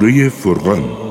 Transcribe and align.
سوره 0.00 0.28
فرقان 0.28 1.09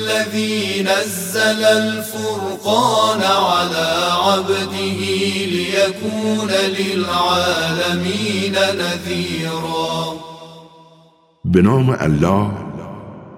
الذي 0.00 0.82
نزل 0.82 1.64
الفرقان 1.64 3.22
على 3.22 3.88
عبده 4.26 5.00
ليكون 5.56 6.50
للعالمين 6.78 8.54
نذيرا. 8.54 10.16
به 11.44 11.62
نام 11.62 11.96
الله 12.00 12.50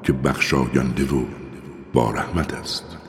که 0.03 0.13
بخشاینده 0.13 1.05
و 1.05 1.25
با 1.95 2.11
رحمت 2.11 2.55
است. 2.55 3.02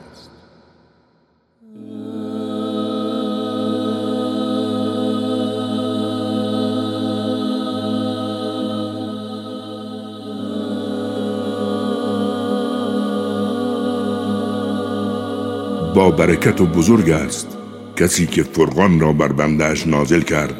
با 15.94 16.10
برکت 16.10 16.60
و 16.60 16.66
بزرگ 16.66 17.10
است. 17.10 17.48
کسی 17.96 18.26
که 18.26 18.42
فرقان 18.42 19.00
را 19.00 19.12
بر 19.12 19.32
بندهش 19.32 19.86
نازل 19.86 20.20
کرد 20.20 20.54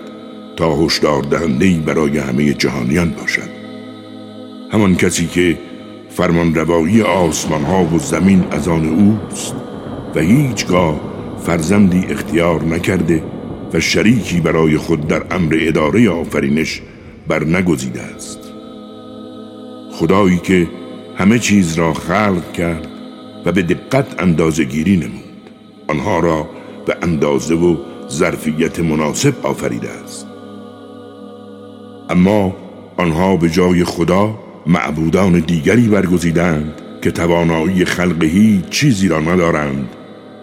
تا 0.56 0.76
هشدار 0.76 1.22
دهنده 1.22 1.70
برای 1.86 2.18
همه 2.18 2.52
جهانیان 2.52 3.10
باشد. 3.10 3.50
همان 4.72 4.96
کسی 4.96 5.26
که 5.26 5.58
فرمان 6.08 6.54
روایی 6.54 7.02
آسمان 7.02 7.64
ها 7.64 7.84
و 7.84 7.98
زمین 7.98 8.44
از 8.50 8.68
آن 8.68 8.88
اوست 8.88 9.54
و 10.14 10.20
هیچگاه 10.20 11.00
فرزندی 11.46 12.06
اختیار 12.08 12.64
نکرده 12.64 13.22
و 13.72 13.80
شریکی 13.80 14.40
برای 14.40 14.76
خود 14.76 15.08
در 15.08 15.22
امر 15.30 15.58
اداره 15.60 16.10
آفرینش 16.10 16.82
بر 17.28 17.44
نگزیده 17.44 18.02
است. 18.02 18.38
خدایی 19.92 20.38
که 20.38 20.68
همه 21.16 21.38
چیز 21.38 21.74
را 21.74 21.92
خلق 21.94 22.52
کرد 22.52 22.88
و 23.46 23.52
به 23.52 23.62
دقت 23.62 24.22
اندازه 24.22 24.64
گیری 24.64 24.96
نمود. 24.96 25.23
آنها 25.88 26.18
را 26.20 26.48
به 26.86 26.96
اندازه 27.02 27.54
و 27.54 27.76
ظرفیت 28.08 28.80
مناسب 28.80 29.46
آفریده 29.46 29.90
است. 29.90 30.26
اما 32.10 32.56
آنها 32.96 33.36
به 33.36 33.50
جای 33.50 33.84
خدا 33.84 34.38
معبودان 34.66 35.38
دیگری 35.40 35.88
برگزیدند 35.88 36.72
که 37.02 37.10
توانایی 37.10 37.84
خلق 37.84 38.22
هیچ 38.22 38.68
چیزی 38.68 39.08
را 39.08 39.20
ندارند 39.20 39.88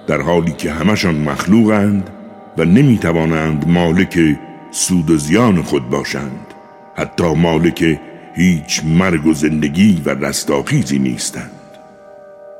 در 0.07 0.21
حالی 0.21 0.51
که 0.51 0.71
همشان 0.71 1.15
مخلوقند 1.15 2.09
و 2.57 2.65
نمی‌توانند 2.65 3.67
مالک 3.67 4.19
سود 4.71 5.11
و 5.11 5.17
زیان 5.17 5.61
خود 5.61 5.89
باشند 5.89 6.47
حتی 6.95 7.33
مالک 7.35 7.99
هیچ 8.35 8.81
مرگ 8.85 9.27
و 9.27 9.33
زندگی 9.33 10.01
و 10.05 10.09
رستاخیزی 10.09 10.99
نیستند. 10.99 11.60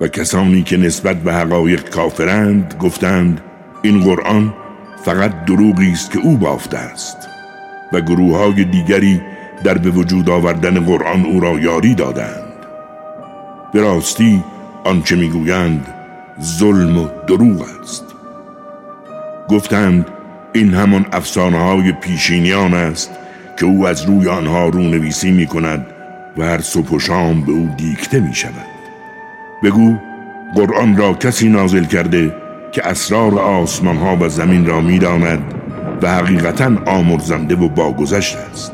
و 0.01 0.07
کسانی 0.07 0.63
که 0.63 0.77
نسبت 0.77 1.17
به 1.17 1.33
حقایق 1.33 1.89
کافرند 1.89 2.75
گفتند 2.79 3.41
این 3.81 3.99
قرآن 3.99 4.53
فقط 5.05 5.45
دروغی 5.45 5.91
است 5.91 6.11
که 6.11 6.19
او 6.19 6.37
بافته 6.37 6.77
است 6.77 7.17
و 7.93 8.01
گروه 8.01 8.37
های 8.37 8.63
دیگری 8.63 9.21
در 9.63 9.77
به 9.77 9.89
وجود 9.89 10.29
آوردن 10.29 10.85
قرآن 10.85 11.25
او 11.25 11.39
را 11.39 11.59
یاری 11.59 11.95
دادند. 11.95 12.53
به 13.73 13.81
راستی 13.81 14.43
آنچه 14.83 15.15
می‌گویند 15.15 15.87
ظلم 16.41 16.97
و 16.97 17.07
دروغ 17.27 17.65
است. 17.81 18.05
گفتند 19.49 20.05
این 20.53 20.73
همان 20.73 21.05
افسانه 21.11 21.57
های 21.57 21.91
پیشینیان 21.91 22.73
است 22.73 23.11
که 23.59 23.65
او 23.65 23.87
از 23.87 24.05
روی 24.05 24.27
آنها 24.27 24.69
رونویسی 24.69 25.31
می 25.31 25.47
کند 25.47 25.85
و 26.37 26.43
هر 26.43 26.61
صبح 26.61 26.89
و 26.89 26.99
شام 26.99 27.41
به 27.41 27.51
او 27.51 27.69
دیکته 27.77 28.19
می 28.19 28.35
شود 28.35 28.80
بگو 29.63 29.95
قرآن 30.55 30.97
را 30.97 31.13
کسی 31.13 31.49
نازل 31.49 31.83
کرده 31.83 32.35
که 32.71 32.87
اسرار 32.87 33.39
آسمان 33.39 33.97
ها 33.97 34.17
و 34.21 34.29
زمین 34.29 34.65
را 34.65 34.81
می‌داند 34.81 35.53
و 36.01 36.15
حقیقتا 36.15 36.71
آمرزنده 36.85 37.55
و 37.55 37.69
باگذشت 37.69 38.37
است. 38.37 38.73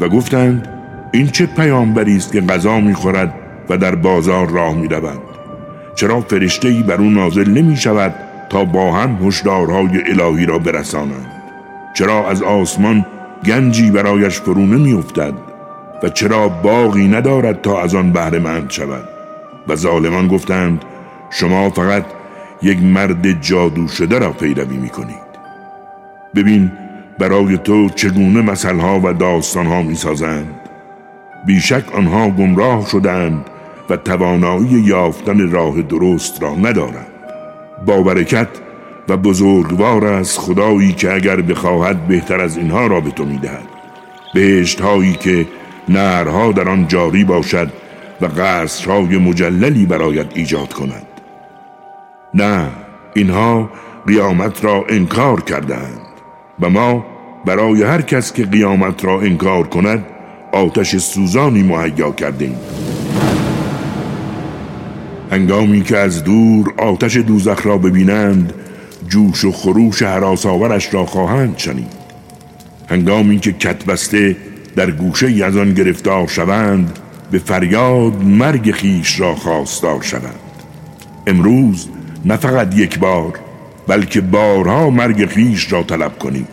و 0.00 0.08
گفتند 0.08 0.68
این 1.12 1.26
چه 1.26 1.46
پیامبری 1.46 2.16
است 2.16 2.32
که 2.32 2.40
غذا 2.40 2.80
می‌خورد 2.80 3.34
و 3.68 3.76
در 3.76 3.94
بازار 3.94 4.50
راه 4.50 4.74
می‌رود؟ 4.74 5.20
چرا 5.94 6.20
فرشته 6.20 6.68
ای 6.68 6.82
بر 6.82 6.96
او 6.96 7.10
نازل 7.10 7.50
نمی 7.50 7.76
شود 7.76 8.14
تا 8.48 8.64
با 8.64 8.92
هم 8.92 9.18
هشدارهای 9.26 10.02
الهی 10.06 10.46
را 10.46 10.58
برسانند؟ 10.58 11.32
چرا 11.94 12.28
از 12.28 12.42
آسمان 12.42 13.06
گنجی 13.44 13.90
برایش 13.90 14.40
فرو 14.40 14.66
نمیافتد 14.66 15.32
و 16.02 16.08
چرا 16.08 16.48
باقی 16.48 17.08
ندارد 17.08 17.62
تا 17.62 17.82
از 17.82 17.94
آن 17.94 18.12
بهره 18.12 18.38
مند 18.38 18.70
شود؟ 18.70 19.15
و 19.68 19.76
ظالمان 19.76 20.28
گفتند 20.28 20.84
شما 21.30 21.70
فقط 21.70 22.04
یک 22.62 22.82
مرد 22.82 23.42
جادو 23.42 23.88
شده 23.88 24.18
را 24.18 24.32
پیروی 24.32 24.76
می 24.76 24.88
کنید 24.88 25.26
ببین 26.34 26.72
برای 27.18 27.58
تو 27.58 27.88
چگونه 27.88 28.42
مسئله 28.42 29.00
و 29.00 29.12
داستان 29.12 29.66
ها 29.66 29.82
می 29.82 29.94
سازند 29.94 30.60
بیشک 31.46 31.94
آنها 31.94 32.30
گمراه 32.30 32.86
شدند 32.86 33.46
و 33.90 33.96
توانایی 33.96 34.68
یافتن 34.68 35.50
راه 35.50 35.82
درست 35.82 36.42
را 36.42 36.54
ندارند. 36.54 37.06
با 37.86 38.02
برکت 38.02 38.48
و 39.08 39.16
بزرگوار 39.16 40.06
از 40.06 40.38
خدایی 40.38 40.92
که 40.92 41.12
اگر 41.12 41.40
بخواهد 41.40 42.08
بهتر 42.08 42.40
از 42.40 42.56
اینها 42.56 42.86
را 42.86 43.00
به 43.00 43.10
تو 43.10 43.24
می‌دهد. 43.24 43.66
بهشت 44.34 44.80
هایی 44.80 45.12
که 45.12 45.46
نهرها 45.88 46.52
در 46.52 46.68
آن 46.68 46.88
جاری 46.88 47.24
باشد 47.24 47.72
و 48.20 48.26
قصرهای 48.26 49.18
مجللی 49.18 49.86
برایت 49.86 50.26
ایجاد 50.34 50.72
کند. 50.72 51.06
نه 52.34 52.68
اینها 53.14 53.70
قیامت 54.06 54.64
را 54.64 54.84
انکار 54.88 55.40
کردند 55.40 56.00
و 56.60 56.70
ما 56.70 57.06
برای 57.44 57.82
هر 57.82 58.02
کس 58.02 58.32
که 58.32 58.44
قیامت 58.44 59.04
را 59.04 59.20
انکار 59.20 59.66
کند 59.66 60.06
آتش 60.52 60.96
سوزانی 60.96 61.62
مهیا 61.62 62.10
کردیم. 62.10 62.56
هنگامی 65.30 65.82
که 65.82 65.98
از 65.98 66.24
دور 66.24 66.74
آتش 66.78 67.16
دوزخ 67.16 67.66
را 67.66 67.78
ببینند 67.78 68.52
جوش 69.08 69.44
و 69.44 69.52
خروش 69.52 70.02
حراساورش 70.02 70.94
را 70.94 71.06
خواهند 71.06 71.58
شنید. 71.58 71.92
هنگامی 72.88 73.38
که 73.38 73.52
کتبسته 73.52 74.36
در 74.76 74.90
گوشه 74.90 75.44
از 75.44 75.56
آن 75.56 75.74
گرفتار 75.74 76.26
شوند 76.26 76.98
به 77.30 77.38
فریاد 77.38 78.22
مرگ 78.22 78.70
خیش 78.70 79.20
را 79.20 79.34
خواستار 79.34 80.02
شوند. 80.02 80.40
امروز 81.26 81.88
نه 82.24 82.36
فقط 82.36 82.78
یک 82.78 82.98
بار 82.98 83.38
بلکه 83.86 84.20
بارها 84.20 84.90
مرگ 84.90 85.26
خیش 85.26 85.72
را 85.72 85.82
طلب 85.82 86.18
کنید. 86.18 86.48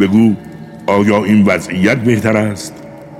بگو 0.00 0.34
آیا 0.86 1.24
این 1.24 1.44
وضعیت 1.44 1.98
بهتر 1.98 2.36
است؟ 2.36 2.74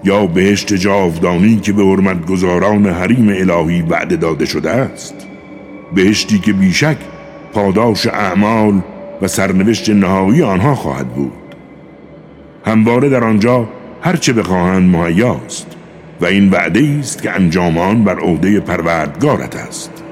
یا 0.05 0.27
بهشت 0.27 0.75
جاودانی 0.75 1.57
که 1.57 1.73
به 1.73 1.83
حرمت 1.83 2.27
گذاران 2.27 2.87
حریم 2.87 3.29
الهی 3.29 3.83
وعده 3.83 4.17
داده 4.17 4.45
شده 4.45 4.71
است؟ 4.71 5.15
بهشتی 5.95 6.39
که 6.39 6.53
بیشک 6.53 6.97
پاداش 7.53 8.07
اعمال 8.07 8.81
و 9.23 9.29
سرنوشت 9.29 9.91
نهایی 9.91 10.43
آنها 10.43 10.75
خواهد 10.75 11.09
بود. 11.09 11.33
همواره 12.67 13.09
در 13.09 13.25
آنجا 13.25 13.69
هرچه 14.03 14.33
بخواهند 14.33 14.97
مهیاست 14.97 15.72
و 16.23 16.27
این 16.27 16.51
وعده 16.51 16.97
است 17.01 17.23
که 17.23 17.31
انجام 17.31 17.79
آن 17.79 18.05
بر 18.05 18.19
عهده 18.19 18.61
پروردگارت 18.61 19.57
است. 19.57 20.03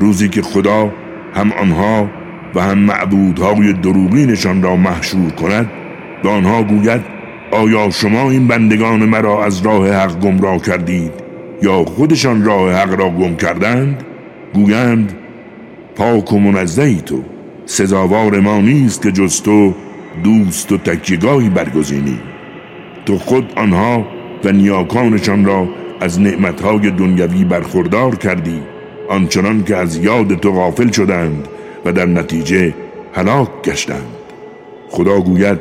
روزی 0.00 0.28
که 0.28 0.42
خدا 0.42 0.92
هم 1.34 1.52
آنها 1.52 2.10
و 2.54 2.60
هم 2.60 2.78
معبودهای 2.78 3.72
دروغینشان 3.72 4.62
را 4.62 4.76
محشور 4.76 5.30
کند 5.30 5.70
به 6.22 6.28
آنها 6.28 6.62
گوید 6.62 7.00
آیا 7.50 7.90
شما 7.90 8.30
این 8.30 8.48
بندگان 8.48 9.04
مرا 9.04 9.44
از 9.44 9.66
راه 9.66 9.90
حق 9.90 10.20
گمراه 10.20 10.58
کردید 10.58 11.12
یا 11.62 11.84
خودشان 11.84 12.44
راه 12.44 12.72
حق 12.72 13.00
را 13.00 13.10
گم 13.10 13.36
کردند؟ 13.36 14.02
گویند 14.54 15.12
پاک 15.96 16.32
و 16.32 16.38
منزهی 16.38 17.00
تو 17.06 17.22
سزاوار 17.66 18.40
ما 18.40 18.60
نیست 18.60 19.02
که 19.02 19.12
جز 19.12 19.42
تو 19.42 19.74
دوست 20.24 20.72
و 20.72 20.78
تکیگاهی 20.78 21.48
برگزینی. 21.48 22.18
تو 23.06 23.18
خود 23.18 23.52
آنها 23.56 24.13
و 24.44 24.52
نیاکانشان 24.52 25.44
را 25.44 25.68
از 26.00 26.20
نعمتهای 26.20 26.90
دنیوی 26.90 27.44
برخوردار 27.44 28.16
کردی 28.16 28.60
آنچنان 29.08 29.64
که 29.64 29.76
از 29.76 29.96
یاد 29.96 30.40
تو 30.40 30.52
غافل 30.52 30.90
شدند 30.90 31.48
و 31.84 31.92
در 31.92 32.06
نتیجه 32.06 32.74
هلاک 33.12 33.48
گشتند. 33.64 34.14
خدا 34.88 35.20
گوید 35.20 35.58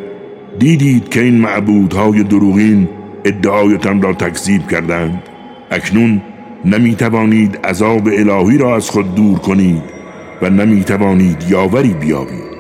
دیدید 0.60 1.10
که 1.10 1.22
این 1.22 1.42
معبودهای 1.42 2.24
دروغین 2.24 2.90
ادعایتان 3.26 4.02
را 4.02 4.14
تکذیب 4.14 4.68
کردند. 4.68 5.24
اکنون 5.72 6.22
نمی 6.66 6.96
توانید 6.96 7.60
عذاب 7.64 8.08
الهی 8.08 8.58
را 8.58 8.76
از 8.76 8.90
خود 8.90 9.16
دور 9.16 9.40
کنید 9.40 9.84
و 10.42 10.50
نمی 10.50 10.84
توانید 10.84 11.38
یاوری 11.50 11.94
بیابید. 11.94 12.54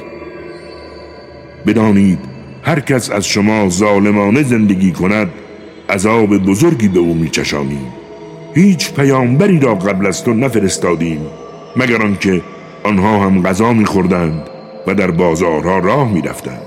بدانید 1.67 2.19
هر 2.63 2.79
کس 2.79 3.11
از 3.11 3.25
شما 3.27 3.69
ظالمانه 3.69 4.43
زندگی 4.43 4.91
کند 4.91 5.29
عذاب 5.93 6.37
بزرگی 6.37 6.87
به 6.87 6.99
او 6.99 7.13
میچشانیم. 7.13 7.93
هیچ 8.55 8.93
پیامبری 8.93 9.59
را 9.59 9.75
قبل 9.75 10.05
از 10.05 10.23
تو 10.23 10.33
نفرستادیم 10.33 11.21
مگر 11.75 12.01
آنکه 12.01 12.41
آنها 12.83 13.19
هم 13.19 13.43
غذا 13.43 13.73
میخوردند 13.73 14.49
و 14.87 14.95
در 14.95 15.11
بازارها 15.11 15.79
راه 15.79 16.11
می‌رفتند. 16.11 16.61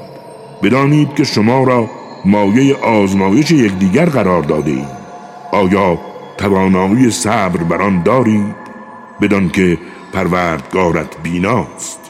بدانید 0.63 1.15
که 1.15 1.25
شما 1.25 1.65
را 1.65 1.91
مایه 2.25 2.77
آزمایش 2.77 3.51
یکدیگر 3.51 4.05
قرار 4.05 4.43
داده 4.43 4.71
ایم 4.71 4.89
آیا 5.53 5.99
توانایی 6.39 7.11
صبر 7.11 7.63
بر 7.63 7.83
آن 7.83 8.03
دارید؟ 8.03 8.55
بدان 9.21 9.49
که 9.49 9.79
پروردگارت 10.13 11.23
بیناست. 11.23 12.01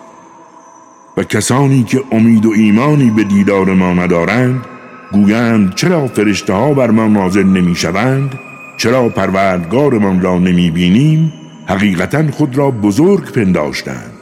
و 1.16 1.22
کسانی 1.22 1.82
که 1.82 2.02
امید 2.12 2.46
و 2.46 2.50
ایمانی 2.50 3.10
به 3.10 3.24
دیدار 3.24 3.74
ما 3.74 3.92
ندارند 3.92 4.64
گویند 5.12 5.74
چرا 5.74 6.06
فرشته 6.06 6.52
ها 6.52 6.74
بر 6.74 6.90
ما 6.90 7.06
نازل 7.06 7.44
نمی 7.44 7.74
شوند 7.74 8.38
چرا 8.76 9.08
پروردگارمان 9.08 10.20
را 10.20 10.38
نمی 10.38 10.70
بینیم 10.70 11.32
حقیقتا 11.66 12.30
خود 12.30 12.58
را 12.58 12.70
بزرگ 12.70 13.32
پنداشتند 13.32 14.12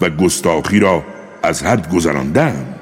و 0.00 0.10
گستاخی 0.10 0.80
را 0.80 1.02
از 1.42 1.62
حد 1.62 1.90
گذراندند. 1.90 2.80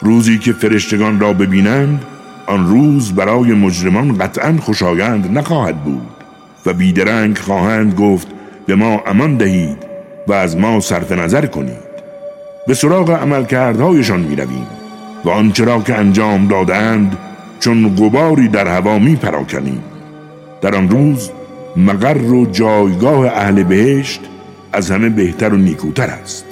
روزی 0.00 0.38
که 0.38 0.52
فرشتگان 0.52 1.20
را 1.20 1.32
ببینند 1.32 2.04
آن 2.46 2.66
روز 2.66 3.12
برای 3.12 3.52
مجرمان 3.52 4.18
قطعا 4.18 4.56
خوشایند 4.60 5.38
نخواهد 5.38 5.84
بود 5.84 6.06
و 6.66 6.72
بیدرنگ 6.72 7.38
خواهند 7.38 7.94
گفت 7.94 8.28
به 8.66 8.74
ما 8.74 9.02
امان 9.06 9.36
دهید 9.36 9.86
و 10.28 10.32
از 10.32 10.56
ما 10.56 10.80
صرف 10.80 11.12
نظر 11.12 11.46
کنید. 11.46 11.90
به 12.66 12.74
سراغ 12.74 13.10
عملکردهایشان 13.10 14.20
می 14.20 14.36
رویم 14.36 14.79
و 15.24 15.30
آنچه 15.30 15.64
را 15.64 15.80
که 15.80 15.94
انجام 15.94 16.46
دادند 16.46 17.18
چون 17.60 17.96
غباری 17.96 18.48
در 18.48 18.68
هوا 18.68 18.98
می 18.98 19.16
پراکنیم 19.16 19.82
در 20.60 20.74
آن 20.74 20.88
روز 20.88 21.30
مقر 21.76 22.32
و 22.32 22.46
جایگاه 22.46 23.26
اهل 23.26 23.62
بهشت 23.62 24.20
از 24.72 24.90
همه 24.90 25.08
بهتر 25.08 25.54
و 25.54 25.56
نیکوتر 25.56 26.06
است. 26.06 26.44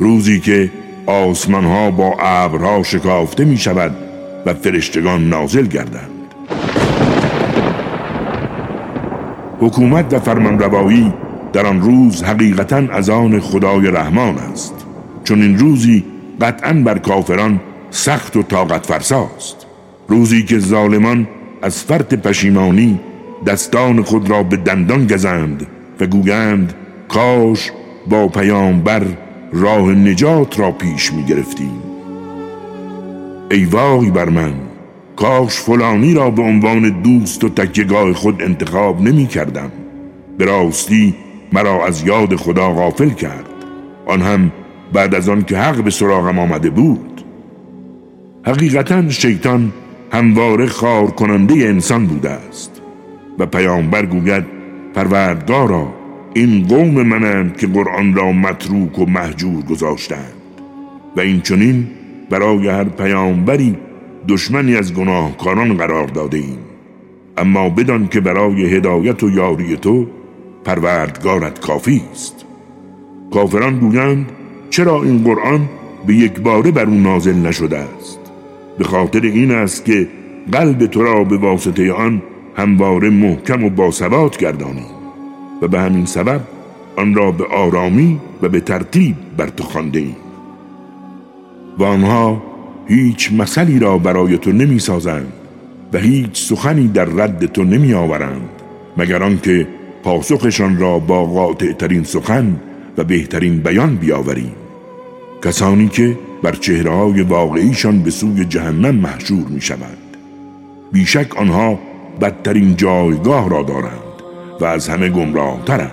روزی 0.00 0.40
که 0.40 0.70
آسمان 1.06 1.64
ها 1.64 1.90
با 1.90 2.16
ابرها 2.20 2.82
شکافته 2.82 3.44
می 3.44 3.58
شود 3.58 3.94
و 4.46 4.54
فرشتگان 4.54 5.28
نازل 5.28 5.66
گردند. 5.66 6.10
حکومت 9.60 10.12
و 10.14 10.18
فرمانروایی 10.18 11.12
در 11.52 11.66
آن 11.66 11.80
روز 11.80 12.22
حقیقتا 12.22 12.76
از 12.76 13.10
آن 13.10 13.40
خدای 13.40 13.86
رحمان 13.86 14.38
است. 14.38 14.74
چون 15.24 15.42
این 15.42 15.58
روزی 15.58 16.04
قطعا 16.40 16.72
بر 16.72 16.98
کافران 16.98 17.60
سخت 17.96 18.36
و 18.36 18.42
طاقت 18.42 18.86
فرساست. 18.86 19.66
روزی 20.08 20.42
که 20.44 20.58
ظالمان 20.58 21.28
از 21.62 21.84
فرط 21.84 22.14
پشیمانی 22.14 23.00
دستان 23.46 24.02
خود 24.02 24.30
را 24.30 24.42
به 24.42 24.56
دندان 24.56 25.06
گزند 25.06 25.66
و 26.00 26.06
گویند 26.06 26.74
کاش 27.08 27.72
با 28.06 28.28
پیامبر 28.28 29.02
راه 29.52 29.90
نجات 29.90 30.60
را 30.60 30.72
پیش 30.72 31.12
می 31.12 31.24
گرفتیم 31.24 31.82
ای 33.50 33.64
وای 33.64 34.10
بر 34.10 34.28
من 34.28 34.54
کاش 35.16 35.56
فلانی 35.56 36.14
را 36.14 36.30
به 36.30 36.42
عنوان 36.42 37.02
دوست 37.02 37.44
و 37.44 37.48
تکیگاه 37.48 38.12
خود 38.12 38.42
انتخاب 38.42 39.00
نمی 39.00 39.26
کردم 39.26 39.72
به 40.38 40.44
راستی 40.44 41.14
مرا 41.52 41.86
از 41.86 42.06
یاد 42.06 42.36
خدا 42.36 42.72
غافل 42.72 43.10
کرد. 43.10 43.46
آن 44.06 44.22
هم 44.22 44.52
بعد 44.92 45.14
از 45.14 45.28
آن 45.28 45.42
که 45.42 45.58
حق 45.58 45.82
به 45.82 45.90
سراغم 45.90 46.38
آمده 46.38 46.70
بود. 46.70 47.15
حقیقتا 48.46 49.08
شیطان 49.08 49.72
همواره 50.12 50.66
خار 50.66 51.06
کننده 51.06 51.54
انسان 51.54 52.06
بوده 52.06 52.30
است. 52.30 52.82
و 53.38 53.46
پیامبر 53.46 54.06
گوید 54.06 54.44
پروردگارا 54.94 55.94
این 56.34 56.66
قوم 56.66 57.02
منند 57.02 57.56
که 57.56 57.66
قرآن 57.66 58.14
را 58.14 58.32
متروک 58.32 58.98
و 58.98 59.06
محجور 59.06 59.62
گذاشتند. 59.62 60.32
و 61.16 61.20
این 61.20 61.40
چنین 61.40 61.86
برای 62.30 62.68
هر 62.68 62.84
پیامبری 62.84 63.76
دشمنی 64.28 64.76
از 64.76 64.94
گناهکاران 64.94 65.76
قرار 65.76 66.06
داده 66.06 66.36
ایم 66.36 66.58
اما 67.36 67.68
بدان 67.68 68.08
که 68.08 68.20
برای 68.20 68.76
هدایت 68.76 69.22
و 69.22 69.30
یاری 69.30 69.76
تو 69.76 70.06
پروردگارت 70.64 71.60
کافی 71.60 72.02
است. 72.12 72.44
کافران 73.32 73.78
گویند 73.78 74.32
چرا 74.70 75.02
این 75.02 75.24
قرآن 75.24 75.68
به 76.06 76.14
یک 76.14 76.40
باره 76.40 76.70
بر 76.70 76.84
او 76.86 76.94
نازل 76.94 77.34
نشده 77.34 77.78
است؟ 77.78 78.25
به 78.78 78.84
خاطر 78.84 79.20
این 79.20 79.50
است 79.50 79.84
که 79.84 80.08
قلب 80.52 80.86
تو 80.86 81.02
را 81.02 81.24
به 81.24 81.36
واسطه 81.36 81.92
آن 81.92 82.22
همواره 82.56 83.10
محکم 83.10 83.64
و 83.64 83.70
باثبات 83.70 84.36
گردانی. 84.36 84.86
و 85.62 85.68
به 85.68 85.80
همین 85.80 86.06
سبب 86.06 86.40
آن 86.96 87.14
را 87.14 87.30
به 87.30 87.44
آرامی 87.44 88.20
و 88.42 88.48
به 88.48 88.60
ترتیب 88.60 89.16
بر 89.36 89.48
تو 89.48 89.64
خوانده 89.64 89.98
ایم 89.98 90.16
و 91.78 91.84
آنها 91.84 92.42
هیچ 92.88 93.32
مثلی 93.32 93.78
را 93.78 93.98
برای 93.98 94.38
تو 94.38 94.52
نمی 94.52 94.78
سازند 94.78 95.32
و 95.92 95.98
هیچ 95.98 96.48
سخنی 96.48 96.88
در 96.88 97.04
رد 97.04 97.46
تو 97.46 97.64
نمی 97.64 97.94
آورند 97.94 98.48
مگر 98.96 99.22
آنکه 99.22 99.66
پاسخشان 100.02 100.78
را 100.78 100.98
با 100.98 101.24
قاطع 101.24 101.72
ترین 101.72 102.04
سخن 102.04 102.60
و 102.98 103.04
بهترین 103.04 103.58
بیان 103.58 103.96
بیاوریم. 103.96 104.52
کسانی 105.42 105.88
که 105.88 106.18
بر 106.42 106.52
چهره 106.52 106.90
های 106.90 107.22
واقعیشان 107.22 108.02
به 108.02 108.10
سوی 108.10 108.44
جهنم 108.44 108.94
محشور 108.94 109.46
می 109.48 109.60
شوند 109.60 110.16
بیشک 110.92 111.36
آنها 111.36 111.78
بدترین 112.20 112.76
جایگاه 112.76 113.50
را 113.50 113.62
دارند 113.62 114.22
و 114.60 114.64
از 114.64 114.88
همه 114.88 115.08
گمراه 115.08 115.64
ترند 115.64 115.92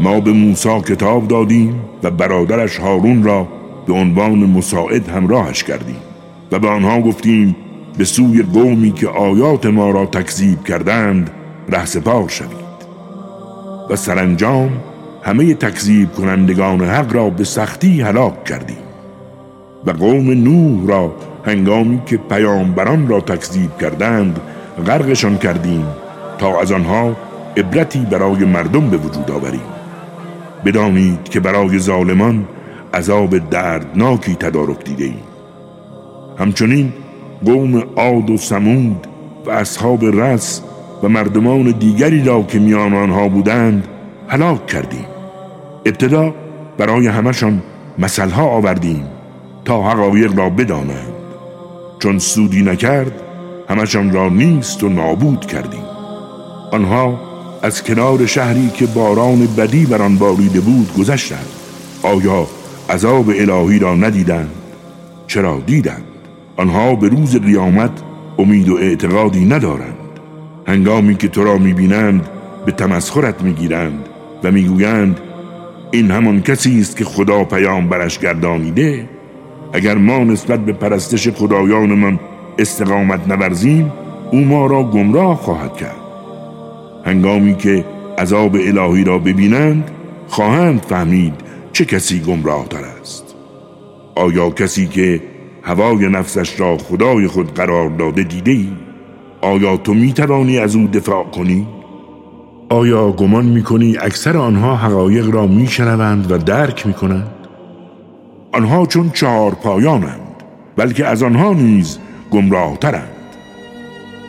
ما 0.00 0.20
به 0.20 0.32
موسی 0.32 0.80
کتاب 0.80 1.28
دادیم 1.28 1.80
و 2.02 2.10
برادرش 2.10 2.78
هارون 2.78 3.22
را 3.22 3.48
به 3.86 3.92
عنوان 3.92 4.38
مساعد 4.38 5.08
همراهش 5.08 5.64
کردیم 5.64 5.96
و 6.52 6.58
به 6.58 6.68
آنها 6.68 7.00
گفتیم 7.00 7.56
به 7.98 8.04
سوی 8.04 8.42
قومی 8.42 8.92
که 8.92 9.08
آیات 9.08 9.66
ما 9.66 9.90
را 9.90 10.06
تکذیب 10.06 10.64
کردند 10.64 11.30
رهسپار 11.68 12.28
شوید. 12.28 12.68
و 13.90 13.96
سرانجام 13.96 14.70
همه 15.28 15.54
تکذیب 15.54 16.12
کنندگان 16.12 16.80
حق 16.80 17.14
را 17.14 17.30
به 17.30 17.44
سختی 17.44 18.00
هلاک 18.00 18.44
کردیم 18.44 18.78
و 19.86 19.90
قوم 19.90 20.30
نوح 20.30 20.88
را 20.88 21.14
هنگامی 21.44 22.02
که 22.06 22.16
پیامبران 22.16 23.08
را 23.08 23.20
تکذیب 23.20 23.78
کردند 23.78 24.40
غرقشان 24.86 25.38
کردیم 25.38 25.86
تا 26.38 26.60
از 26.60 26.72
آنها 26.72 27.16
عبرتی 27.56 27.98
برای 27.98 28.44
مردم 28.44 28.90
به 28.90 28.96
وجود 28.96 29.30
آوریم. 29.30 29.68
بدانید 30.64 31.28
که 31.28 31.40
برای 31.40 31.78
ظالمان 31.78 32.44
عذاب 32.94 33.38
دردناکی 33.50 34.34
تدارک 34.34 34.84
دیده 34.84 35.04
ایم. 35.04 35.22
همچنین 36.38 36.92
قوم 37.44 37.82
عاد 37.96 38.30
و 38.30 38.36
سمود 38.36 39.06
و 39.46 39.50
اصحاب 39.50 40.04
رس 40.04 40.62
و 41.02 41.08
مردمان 41.08 41.70
دیگری 41.70 42.24
را 42.24 42.42
که 42.42 42.58
میان 42.58 42.94
آنها 42.94 43.28
بودند 43.28 43.88
هلاک 44.28 44.66
کردیم. 44.66 45.17
ابتدا 45.86 46.34
برای 46.78 47.06
همشان 47.06 47.62
مثلها 47.98 48.44
آوردیم 48.44 49.04
تا 49.64 49.82
حقایق 49.82 50.38
را 50.38 50.50
بدانند. 50.50 51.12
چون 51.98 52.18
سودی 52.18 52.62
نکرد 52.62 53.12
همشان 53.68 54.12
را 54.12 54.28
نیست 54.28 54.84
و 54.84 54.88
نابود 54.88 55.46
کردیم. 55.46 55.84
آنها 56.72 57.20
از 57.62 57.84
کنار 57.84 58.26
شهری 58.26 58.68
که 58.68 58.86
باران 58.86 59.48
بدی 59.56 59.86
بر 59.86 60.02
آن 60.02 60.16
باریده 60.16 60.60
بود 60.60 60.94
گذشتند. 60.98 61.48
آیا 62.02 62.46
عذاب 62.90 63.28
الهی 63.28 63.78
را 63.78 63.94
ندیدند؟ 63.94 64.50
چرا 65.26 65.60
دیدند؟ 65.66 66.04
آنها 66.56 66.94
به 66.94 67.08
روز 67.08 67.36
قیامت 67.36 67.90
امید 68.38 68.68
و 68.68 68.76
اعتقادی 68.76 69.44
ندارند. 69.44 69.94
هنگامی 70.66 71.14
که 71.14 71.28
تو 71.28 71.44
را 71.44 71.58
می‌بینند 71.58 72.28
به 72.66 72.72
تمسخرت 72.72 73.42
می‌گیرند 73.42 74.08
و 74.44 74.50
می‌گویند 74.50 75.20
این 75.90 76.10
همان 76.10 76.42
کسی 76.42 76.80
است 76.80 76.96
که 76.96 77.04
خدا 77.04 77.44
پیام 77.44 77.88
برش 77.88 78.18
گردانیده 78.18 79.08
اگر 79.72 79.94
ما 79.94 80.18
نسبت 80.18 80.60
به 80.60 80.72
پرستش 80.72 81.28
خدایانمان 81.28 82.20
استقامت 82.58 83.28
نورزیم 83.28 83.92
او 84.32 84.40
ما 84.40 84.66
را 84.66 84.82
گمراه 84.82 85.36
خواهد 85.36 85.76
کرد 85.76 85.96
هنگامی 87.04 87.54
که 87.54 87.84
عذاب 88.18 88.54
الهی 88.54 89.04
را 89.04 89.18
ببینند 89.18 89.90
خواهند 90.28 90.82
فهمید 90.82 91.34
چه 91.72 91.84
کسی 91.84 92.20
گمراه 92.20 92.66
است 93.00 93.34
آیا 94.14 94.50
کسی 94.50 94.86
که 94.86 95.20
هوای 95.62 96.08
نفسش 96.08 96.60
را 96.60 96.78
خدای 96.78 97.26
خود 97.26 97.54
قرار 97.54 97.88
داده 97.88 98.22
دیده 98.22 98.50
ای؟ 98.50 98.68
آیا 99.40 99.76
تو 99.76 99.94
می 99.94 100.12
توانی 100.12 100.58
از 100.58 100.76
او 100.76 100.86
دفاع 100.86 101.24
کنی؟ 101.24 101.66
آیا 102.70 103.12
گمان 103.12 103.44
می 103.44 103.62
کنی 103.62 103.96
اکثر 103.98 104.36
آنها 104.36 104.76
حقایق 104.76 105.30
را 105.30 105.46
می 105.46 105.66
شنوند 105.66 106.32
و 106.32 106.38
درک 106.38 106.86
می 106.86 106.92
کنند؟ 106.92 107.30
آنها 108.52 108.86
چون 108.86 109.10
چهار 109.10 109.54
پایانند 109.54 110.20
بلکه 110.76 111.06
از 111.06 111.22
آنها 111.22 111.52
نیز 111.52 111.98
گمراه 112.30 112.76
ترند 112.76 113.08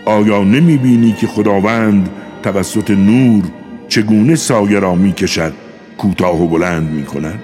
آیا 0.05 0.43
نمی 0.43 0.77
بینی 0.77 1.12
که 1.12 1.27
خداوند 1.27 2.10
توسط 2.43 2.91
نور 2.91 3.43
چگونه 3.88 4.36
سایه 4.36 4.79
را 4.79 4.96
می 4.96 5.13
کشد 5.13 5.53
کوتاه 5.98 6.43
و 6.43 6.48
بلند 6.48 6.89
می 6.89 7.03
کند؟ 7.03 7.39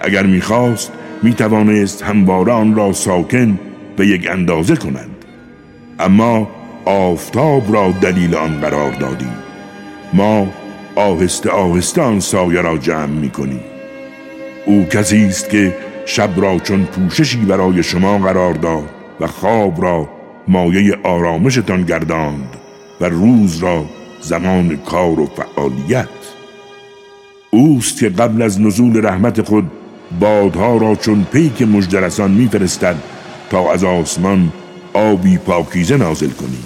اگر 0.00 0.26
می 0.26 0.40
خواست 0.40 0.92
می 1.22 1.34
توانست 1.34 2.02
همواره 2.02 2.52
آن 2.52 2.74
را 2.74 2.92
ساکن 2.92 3.58
به 3.96 4.06
یک 4.06 4.28
اندازه 4.30 4.76
کند 4.76 5.10
اما 5.98 6.48
آفتاب 6.84 7.74
را 7.74 7.90
دلیل 8.00 8.34
آن 8.34 8.60
قرار 8.60 8.92
دادیم 8.92 9.47
ما 10.12 10.46
آهسته 10.96 11.50
آهسته 11.50 12.02
آن 12.02 12.20
سایه 12.20 12.60
را 12.60 12.78
جمع 12.78 13.06
می 13.06 13.30
کنیم 13.30 13.60
او 14.66 14.84
کسی 14.84 15.24
است 15.24 15.50
که 15.50 15.76
شب 16.06 16.30
را 16.36 16.58
چون 16.58 16.84
پوششی 16.84 17.38
برای 17.38 17.82
شما 17.82 18.18
قرار 18.18 18.54
داد 18.54 18.88
و 19.20 19.26
خواب 19.26 19.82
را 19.82 20.08
مایه 20.48 20.96
آرامشتان 21.04 21.82
گرداند 21.82 22.56
و 23.00 23.04
روز 23.04 23.58
را 23.58 23.84
زمان 24.20 24.76
کار 24.76 25.20
و 25.20 25.26
فعالیت. 25.26 26.08
اوست 27.50 28.00
که 28.00 28.08
قبل 28.08 28.42
از 28.42 28.60
نزول 28.60 29.06
رحمت 29.06 29.42
خود 29.42 29.70
بادها 30.20 30.76
را 30.76 30.94
چون 30.94 31.26
پیک 31.32 31.62
مجدرسان 31.62 32.30
میفرستد 32.30 32.96
تا 33.50 33.72
از 33.72 33.84
آسمان 33.84 34.52
آبی 34.94 35.38
پاکیزه 35.38 35.96
نازل 35.96 36.30
کنیم. 36.30 36.64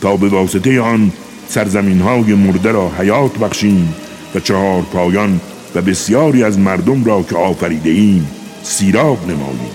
تا 0.00 0.16
به 0.16 0.28
واسطه 0.28 0.80
آن 0.80 1.12
سرزمین 1.48 2.00
های 2.00 2.34
مرده 2.34 2.72
را 2.72 2.88
حیات 2.88 3.38
بخشیم 3.38 3.94
و 4.34 4.40
چهار 4.40 4.82
پایان 4.82 5.40
و 5.74 5.82
بسیاری 5.82 6.44
از 6.44 6.58
مردم 6.58 7.04
را 7.04 7.22
که 7.22 7.36
آفریده 7.36 7.90
ایم 7.90 8.26
سیراب 8.62 9.18
نماییم. 9.24 9.70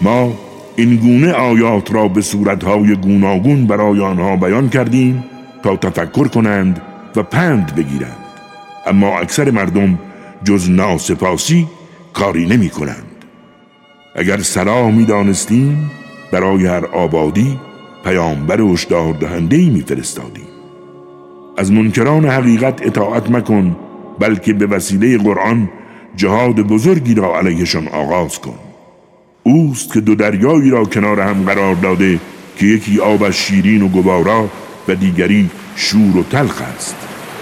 ما 0.00 0.32
این 0.76 0.96
گونه 0.96 1.32
آیات 1.32 1.94
را 1.94 2.08
به 2.08 2.22
صورتهای 2.22 2.94
گوناگون 2.94 3.66
برای 3.66 4.00
آنها 4.00 4.36
بیان 4.36 4.68
کردیم 4.68 5.24
تا 5.62 5.76
تفکر 5.76 6.28
کنند 6.28 6.82
و 7.16 7.22
پند 7.22 7.74
بگیرند. 7.74 8.24
اما 8.86 9.18
اکثر 9.18 9.50
مردم 9.50 9.98
جز 10.44 10.70
ناسپاسی 10.70 11.66
کاری 12.12 12.46
نمی 12.46 12.70
کنند. 12.70 13.24
اگر 14.14 14.38
سرا 14.38 14.90
می 14.90 15.04
دانستیم 15.04 15.90
برای 16.32 16.66
هر 16.66 16.86
آبادی 16.86 17.58
پیامبر 18.04 18.60
هشدار 18.60 19.12
دهنده 19.12 19.56
ای 19.56 19.70
می 19.70 19.80
فرستادیم 19.80 20.48
از 21.56 21.72
منکران 21.72 22.24
حقیقت 22.24 22.86
اطاعت 22.86 23.30
مکن 23.30 23.76
بلکه 24.18 24.52
به 24.52 24.66
وسیله 24.66 25.18
قرآن 25.18 25.70
جهاد 26.16 26.60
بزرگی 26.60 27.14
را 27.14 27.38
علیهشان 27.38 27.88
آغاز 27.88 28.38
کن. 28.38 28.58
اوست 29.42 29.92
که 29.92 30.00
دو 30.00 30.14
دریایی 30.14 30.70
را 30.70 30.84
کنار 30.84 31.20
هم 31.20 31.42
قرار 31.42 31.74
داده 31.74 32.20
که 32.56 32.66
یکی 32.66 33.00
آبش 33.00 33.36
شیرین 33.36 33.82
و 33.82 33.88
گوارا 33.88 34.48
و 34.88 34.94
دیگری 34.94 35.50
شور 35.76 36.16
و 36.16 36.22
تلخ 36.22 36.62
است 36.62 36.96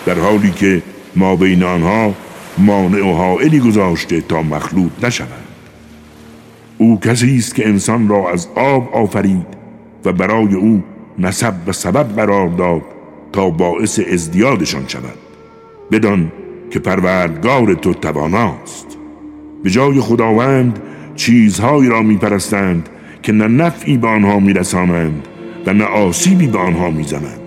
در 0.07 0.19
حالی 0.19 0.51
که 0.51 0.83
ما 1.17 1.37
بین 1.37 1.63
آنها 1.63 2.15
مانع 2.59 3.07
و 3.07 3.13
حائلی 3.13 3.61
گذاشته 3.61 4.21
تا 4.21 4.43
مخلوط 4.43 4.93
نشوند. 5.03 5.31
او 6.79 7.01
کسی 7.01 7.37
است 7.37 7.55
که 7.55 7.69
انسان 7.69 8.09
را 8.09 8.31
از 8.31 8.49
آب 8.55 8.95
آفرید 8.95 9.56
و 10.05 10.13
برای 10.13 10.55
او 10.55 10.83
نسب 11.19 11.55
و 11.67 11.73
سبب 11.73 12.17
قرار 12.17 12.49
داد 12.49 12.83
تا 13.33 13.51
باعث 13.51 14.01
ازدیادشان 14.13 14.83
شود. 14.89 15.19
بدان 15.91 16.33
که 16.71 16.79
پروردگار 16.79 17.75
تو 17.75 17.95
تواناست. 17.95 18.87
به 19.65 19.71
جای 19.71 20.01
خداوند 20.01 20.79
چیزهایی 21.17 21.89
را 21.89 22.03
میپرستند 22.03 22.89
که 23.23 23.33
نه 23.33 23.49
نفعی 23.49 23.97
به 23.97 24.09
آنها 24.09 24.39
میرسانند 24.39 25.29
و 25.67 25.73
نه 25.73 25.85
آسیبی 25.85 26.47
به 26.47 26.59
آنها 26.59 26.91
می‌زنند. 26.91 27.41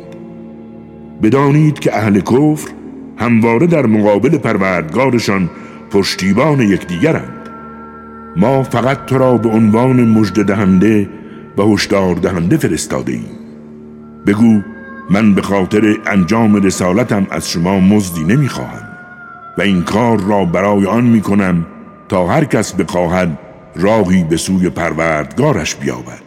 بدانید 1.23 1.79
که 1.79 1.97
اهل 1.97 2.19
کفر 2.19 2.71
همواره 3.17 3.67
در 3.67 3.85
مقابل 3.85 4.37
پروردگارشان 4.37 5.49
پشتیبان 5.91 6.59
یکدیگرند. 6.59 7.49
ما 8.35 8.63
فقط 8.63 9.05
تو 9.05 9.17
را 9.17 9.37
به 9.37 9.49
عنوان 9.49 10.07
مژده 10.07 10.43
دهنده 10.43 11.09
و 11.59 11.73
هشدار 11.73 12.15
دهنده 12.15 12.57
فرستاده 12.57 13.11
ایم 13.11 13.29
بگو 14.27 14.61
من 15.09 15.35
به 15.35 15.41
خاطر 15.41 15.97
انجام 16.05 16.55
رسالتم 16.55 17.27
از 17.31 17.49
شما 17.49 17.79
مزدی 17.79 18.23
نمی‌خواهم 18.23 18.87
و 19.57 19.61
این 19.61 19.83
کار 19.83 20.19
را 20.19 20.45
برای 20.45 20.85
آن 20.85 21.03
می‌کنم 21.03 21.65
تا 22.09 22.27
هر 22.27 22.45
کس 22.45 22.73
بخواهد 22.73 23.39
راهی 23.75 24.23
به 24.23 24.37
سوی 24.37 24.69
پروردگارش 24.69 25.75
بیابد. 25.75 26.21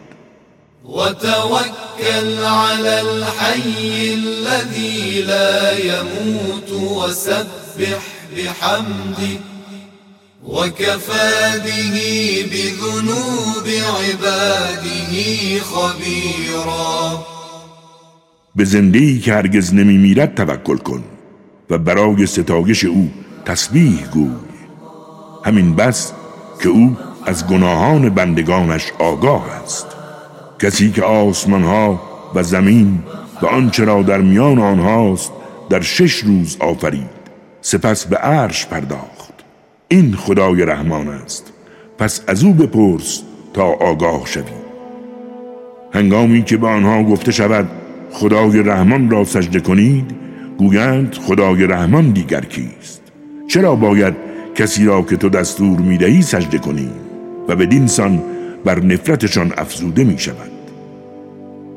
وتوكل 0.85 2.43
على 2.45 2.99
الحي 2.99 4.13
الذي 4.13 5.21
لا 5.21 5.79
يموت 5.79 6.71
وسبح 6.71 8.01
بحمده 8.37 9.52
وكفى 10.47 11.59
به 11.63 12.45
بذنوب 12.51 13.67
عباده 14.03 15.59
خبيرا. 15.59 17.25
به 18.55 18.65
زندهی 18.65 19.19
که 19.19 19.33
هرگز 19.33 19.73
نمی 19.73 19.97
میرد 19.97 20.35
توکل 20.35 20.77
کن 20.77 21.03
و 21.69 21.77
برای 21.77 22.25
ستایش 22.25 22.85
او 22.85 23.11
تسبیح 23.45 24.07
گوی. 24.13 24.31
همین 25.45 25.75
بس 25.75 26.11
که 26.63 26.69
او 26.69 26.97
از 27.25 27.47
گناهان 27.47 28.09
بندگانش 28.09 28.91
آگاه 28.99 29.49
است. 29.63 29.87
کسی 30.59 30.91
که 30.91 31.03
آسمان 31.03 31.63
ها 31.63 32.01
و 32.35 32.43
زمین 32.43 33.03
و 33.41 33.45
آنچه 33.45 33.85
را 33.85 34.01
در 34.01 34.21
میان 34.21 34.59
آنهاست 34.59 35.31
در 35.69 35.81
شش 35.81 36.13
روز 36.13 36.57
آفرید. 36.59 37.09
سپس 37.61 38.05
به 38.05 38.17
عرش 38.17 38.65
پرداخت. 38.65 39.22
این 39.93 40.13
خدای 40.13 40.65
رحمان 40.65 41.07
است. 41.07 41.53
پس 41.97 42.21
از 42.27 42.43
او 42.43 42.53
بپرس 42.53 43.21
تا 43.53 43.63
آگاه 43.63 44.21
شوی. 44.25 44.43
هنگامی 45.93 46.43
که 46.43 46.57
به 46.57 46.67
آنها 46.67 47.03
گفته 47.03 47.31
شود 47.31 47.67
خدای 48.11 48.63
رحمان 48.63 49.09
را 49.09 49.23
سجده 49.23 49.59
کنید 49.59 50.05
گویند 50.57 51.13
خدای 51.13 51.67
رحمان 51.67 52.11
دیگر 52.11 52.41
کیست؟ 52.41 53.01
چرا 53.47 53.75
باید 53.75 54.13
کسی 54.55 54.85
را 54.85 55.01
که 55.01 55.17
تو 55.17 55.29
دستور 55.29 55.79
می‌دهی 55.79 56.21
سجده 56.21 56.57
کنی 56.57 56.89
و 57.47 57.55
به 57.55 57.65
دینسان 57.65 58.23
بر 58.65 58.79
نفرتشان 58.79 59.53
افزوده 59.57 60.03
می 60.03 60.19
شود 60.19 60.51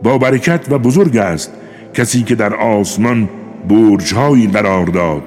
با 0.02 0.18
برکت 0.18 0.66
و 0.70 0.78
بزرگ 0.78 1.16
است 1.16 1.52
کسی 1.94 2.22
که 2.22 2.34
در 2.34 2.54
آسمان 2.54 3.28
برجهایی 3.68 4.46
قرار 4.46 4.86
داد 4.86 5.22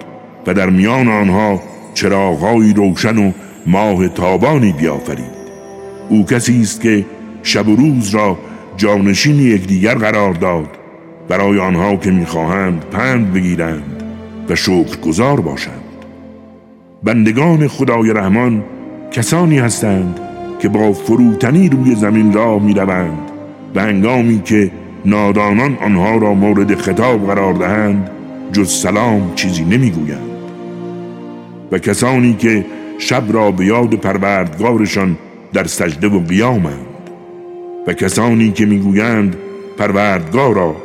و 0.48 0.54
در 0.54 0.70
میان 0.70 1.08
آنها 1.08 1.62
چراغهایی 2.00 2.74
روشن 2.74 3.18
و 3.18 3.32
ماه 3.66 4.08
تابانی 4.08 4.72
بیافرید. 4.72 5.40
او 6.10 6.26
کسی 6.26 6.62
است 6.62 6.82
که 6.82 7.06
شب 7.44 7.68
و 7.68 7.76
روز 7.76 8.10
را 8.10 8.38
جانشین 8.78 9.40
یکدیگر 9.40 9.96
قرار 9.96 10.34
داد. 10.34 10.68
برای 11.30 11.60
آنها 11.60 11.96
که 11.96 12.12
می‌خواهند 12.12 12.86
پند 12.92 13.34
بگیرند 13.34 14.04
و 14.50 14.56
شکرگزار 14.56 15.42
باشند. 15.42 15.84
بندگان 17.04 17.68
خدای 17.68 18.14
رحمان 18.14 18.64
کسانی 19.12 19.60
هستند 19.60 20.20
که 20.60 20.70
با 20.70 20.94
فروتنی 20.94 21.70
روی 21.70 21.96
زمین 21.96 22.34
راه 22.34 22.64
می‌روند 22.64 23.32
و 23.76 23.82
هنگامی 23.82 24.42
که 24.46 24.72
نادانان 25.06 25.78
آنها 25.82 26.18
را 26.18 26.34
مورد 26.34 26.76
خطاب 26.76 27.28
قرار 27.28 27.54
دهند 27.54 28.10
جز 28.54 28.72
سلام 28.72 29.32
چیزی 29.36 29.64
نمی‌گویند. 29.64 30.29
و 31.72 31.80
کسانی 31.80 32.34
که 32.34 32.66
شب 32.98 33.24
را 33.30 33.52
به 33.52 33.66
یاد 33.66 33.94
پروردگارشان 33.94 35.18
در 35.54 35.64
سجده 35.64 36.08
و 36.08 36.20
قیامند 36.20 36.86
و 37.88 37.94
کسانی 37.94 38.52
که 38.52 38.66
می‌گویند 38.66 39.36
پروردگارا 39.78 40.76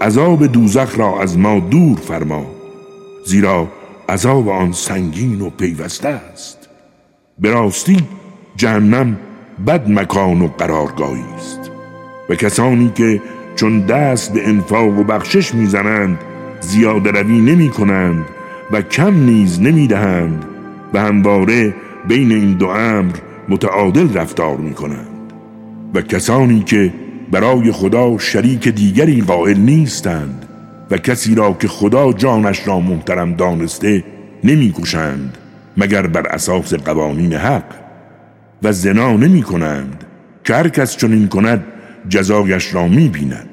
عذاب 0.00 0.46
دوزخ 0.46 0.98
را 0.98 1.20
از 1.20 1.38
ما 1.38 1.58
دور 1.58 1.98
فرما 1.98 2.46
زیرا 3.26 3.68
عذاب 4.08 4.48
آن 4.48 4.72
سنگین 4.72 5.40
و 5.40 5.50
پیوسته 5.50 6.08
است. 6.08 6.68
به 7.38 7.50
راستی 7.50 7.96
جهنم 8.56 9.16
بد 9.66 9.90
مکان 9.90 10.42
و 10.42 10.48
قرارگاهی 10.48 11.24
است. 11.36 11.70
و 12.30 12.34
کسانی 12.34 12.92
که 12.94 13.22
چون 13.56 13.80
دست 13.80 14.32
به 14.32 14.48
انفاق 14.48 14.98
و 14.98 15.04
بخشش 15.04 15.54
می‌زنند 15.54 16.18
زیاده 16.60 17.10
روی 17.10 17.40
نمی 17.40 17.68
کنند 17.68 18.24
و 18.72 18.82
کم 18.82 19.24
نیز 19.24 19.60
نمی‌دهند 19.60 20.44
و 20.94 21.00
همواره 21.00 21.74
بین 22.08 22.32
این 22.32 22.52
دو 22.52 22.66
امر 22.66 23.12
متعادل 23.48 24.14
رفتار 24.14 24.56
می 24.56 24.74
کنند 24.74 25.32
و 25.94 26.02
کسانی 26.02 26.62
که 26.62 26.92
برای 27.30 27.72
خدا 27.72 28.18
شریک 28.18 28.68
دیگری 28.68 29.20
قائل 29.20 29.58
نیستند 29.58 30.46
و 30.90 30.98
کسی 30.98 31.34
را 31.34 31.52
که 31.52 31.68
خدا 31.68 32.12
جانش 32.12 32.68
را 32.68 32.80
محترم 32.80 33.34
دانسته 33.34 34.04
نمی 34.44 34.72
کشند 34.72 35.38
مگر 35.76 36.06
بر 36.06 36.26
اساس 36.26 36.74
قوانین 36.74 37.32
حق 37.32 37.74
و 38.62 38.72
زنا 38.72 39.12
نمی 39.12 39.42
کنند 39.42 40.04
که 40.44 40.54
هر 40.54 40.68
کس 40.68 40.96
چنین 40.96 41.28
کند 41.28 41.64
جزایش 42.08 42.74
را 42.74 42.88
می 42.88 43.08
بیند 43.08 43.48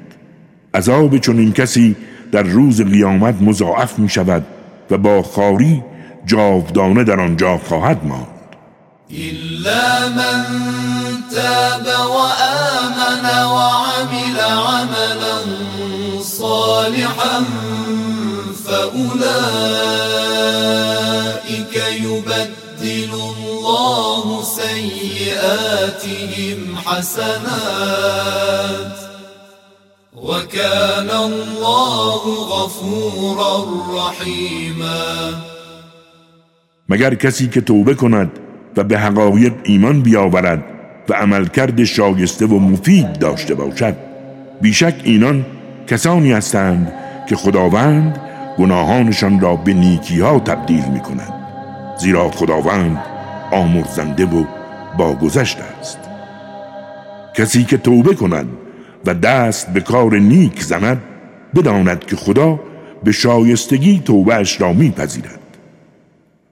عذاب 0.74 1.18
چنین 1.18 1.52
کسی 1.52 1.96
در 2.32 2.42
روز 2.42 2.82
قیامت 2.82 3.42
مضاعف 3.42 3.98
می 3.98 4.08
شود 4.08 4.46
و 4.90 4.98
با 4.98 5.22
خاری 5.22 5.82
جاودانه 6.26 7.04
در 7.04 7.20
آنجا 7.20 7.58
خواهد 7.68 8.04
ماند. 8.04 8.26
إلا 9.10 10.08
من 10.08 10.44
تاب 11.34 11.86
وآمن 12.10 13.24
وعمل 13.44 14.40
عملا 14.40 15.38
صالحا 16.22 17.44
فأولئك 18.66 19.34
يبدل 22.02 23.12
الله 23.14 24.24
سيئاتهم 24.44 25.78
حسنات. 26.86 28.30
وكان 30.22 31.10
الله 31.10 32.22
غفورا 32.52 33.64
رحيما. 33.96 35.32
مگر 36.88 37.14
کسی 37.14 37.48
که 37.48 37.60
توبه 37.60 37.94
کند 37.94 38.30
و 38.76 38.84
به 38.84 38.98
حقایق 38.98 39.52
ایمان 39.62 40.02
بیاورد 40.02 40.64
و 41.08 41.14
عملکرد 41.14 41.84
شایسته 41.84 42.46
و 42.46 42.58
مفید 42.58 43.18
داشته 43.18 43.54
باشد. 43.54 43.96
بیشک 44.60 44.94
اینان 45.04 45.46
کسانی 45.86 46.32
هستند 46.32 46.92
که 47.28 47.36
خداوند 47.36 48.20
گناهانشان 48.58 49.40
را 49.40 49.56
به 49.56 49.72
نیکی 49.74 50.20
ها 50.20 50.38
تبدیل 50.38 50.84
می 50.92 51.00
کند 51.00 51.32
زیرا 51.98 52.30
خداوند 52.30 53.02
آمرزنده 53.52 54.26
و 54.26 54.44
باگذشت 54.98 55.58
است. 55.80 55.98
کسی 57.34 57.64
که 57.64 57.76
توبه 57.76 58.14
کند 58.14 58.48
و 59.06 59.14
دست 59.14 59.72
به 59.72 59.80
کار 59.80 60.18
نیک 60.18 60.62
زند 60.62 61.02
بداند 61.54 62.04
که 62.04 62.16
خدا 62.16 62.60
به 63.04 63.12
شایستگی 63.12 64.02
توبهش 64.04 64.60
را 64.60 64.72
میپذیرد. 64.72 65.40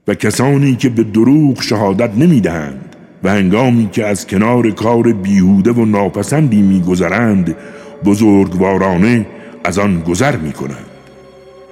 و 0.07 0.13
کسانی 0.13 0.75
که 0.75 0.89
به 0.89 1.03
دروغ 1.03 1.61
شهادت 1.61 2.17
نمی‌دهند 2.17 2.95
و 3.23 3.29
هنگامی 3.29 3.89
که 3.91 4.05
از 4.05 4.27
کنار 4.27 4.71
کار 4.71 5.13
بیهوده 5.13 5.71
و 5.71 5.85
ناپسندی 5.85 6.61
میگذرند 6.61 7.55
بزرگوارانه 8.05 9.25
از 9.63 9.79
آن 9.79 10.01
گذر 10.01 10.35
می‌کنند. 10.35 10.85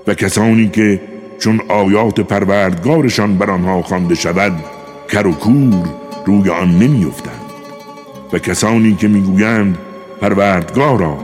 و 0.08 0.14
کسانی 0.14 0.68
که 0.68 1.02
چون 1.40 1.62
آیات 1.68 2.20
پروردگارشان 2.20 3.38
بر 3.38 3.50
آنها 3.50 3.82
خوانده 3.82 4.16
شود 4.16 4.54
کر 5.10 5.28
و 5.28 5.32
کور 5.32 5.84
روی 6.26 6.50
آن 6.50 6.80
نمیافتند. 6.80 7.34
و 8.34 8.40
کسانی 8.40 8.96
که 8.96 9.08
می‌گویند 9.08 9.78
پروردگارا 10.22 11.18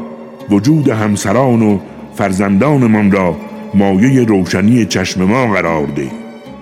وجود 0.49 0.89
همسران 0.89 1.62
و 1.62 1.79
فرزندانمان 2.15 3.12
را 3.12 3.36
مایه 3.73 4.23
روشنی 4.23 4.86
چشم 4.86 5.23
ما 5.23 5.53
قرار 5.53 5.86
ده 5.86 6.12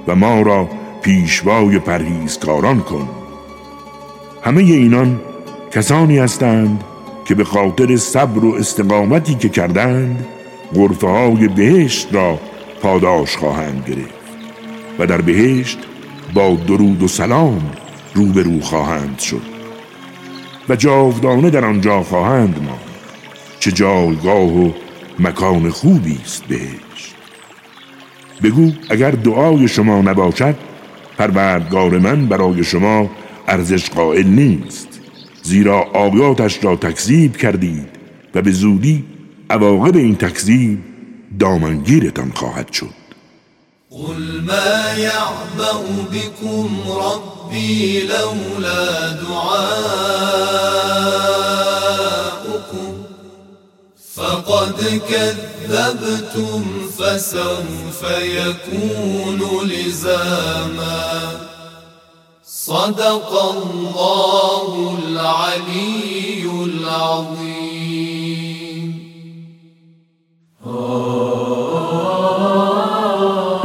و 0.07 0.15
ما 0.15 0.41
را 0.41 0.69
پیشوای 1.01 1.79
پرهیزکاران 1.79 2.79
کن. 2.79 3.09
همه 4.43 4.61
اینان 4.61 5.19
کسانی 5.71 6.17
هستند 6.17 6.83
که 7.25 7.35
به 7.35 7.43
خاطر 7.43 7.95
صبر 7.95 8.45
و 8.45 8.55
استقامتی 8.55 9.35
که 9.35 9.49
کردند 9.49 10.25
غرفه 10.75 11.07
های 11.07 11.47
بهشت 11.47 12.07
را 12.11 12.39
پاداش 12.81 13.37
خواهند 13.37 13.83
گرفت 13.87 14.21
و 14.99 15.05
در 15.05 15.21
بهشت 15.21 15.77
با 16.33 16.57
درود 16.67 17.03
و 17.03 17.07
سلام 17.07 17.61
روبرو 18.13 18.59
خواهند 18.59 19.19
شد. 19.19 19.50
و 20.69 20.75
جاودانه 20.75 21.49
در 21.49 21.65
آنجا 21.65 22.03
خواهند 22.03 22.63
ماند 22.63 22.79
چه 23.59 23.71
جایگاه 23.71 24.65
و 24.65 24.71
مکان 25.19 25.69
خوبی 25.69 26.19
است 26.23 26.43
بهشت. 26.43 27.15
بگو 28.43 28.71
اگر 28.89 29.11
دعای 29.11 29.67
شما 29.67 30.01
نباشد 30.01 30.55
پروردگار 31.17 31.99
من 31.99 32.25
برای 32.25 32.63
شما 32.63 33.09
ارزش 33.47 33.89
قائل 33.89 34.27
نیست 34.27 34.87
زیرا 35.43 35.81
آیاتش 35.93 36.63
را 36.63 36.75
تکذیب 36.75 37.37
کردید 37.37 37.89
و 38.35 38.41
به 38.41 38.51
زودی 38.51 39.05
عواقب 39.49 39.95
این 39.95 40.15
تکذیب 40.15 40.79
دامنگیرتان 41.39 42.31
خواهد 42.35 42.71
شد. 42.73 43.01
قل 43.91 44.41
ما 44.47 44.99
يعبأ 44.99 45.81
بكم 46.11 46.69
ربي 47.51 48.07
لولا 48.07 49.11
دعاؤكم 49.11 49.43
فقد 54.15 55.01
كذبتم 55.09 56.63
فسوف 56.97 58.01
يكون 58.21 59.41
لزاما 59.67 61.11
صدق 62.43 63.29
الله 63.51 64.97
العلي 65.03 66.43
العظيم. 66.63 67.71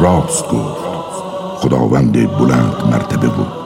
راست 0.00 0.44
گفت 0.44 1.22
خداوند 1.62 2.12
بلند 2.12 2.76
مرتبه. 2.84 3.28
بود 3.28 3.65